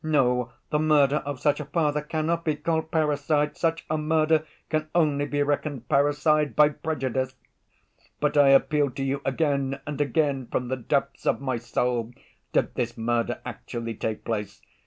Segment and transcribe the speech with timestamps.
[0.03, 3.55] No, the murder of such a father cannot be called parricide.
[3.55, 7.35] Such a murder can only be reckoned parricide by prejudice.
[8.19, 12.13] "But I appeal to you again and again from the depths of my soul;
[12.51, 14.59] did this murder actually take place?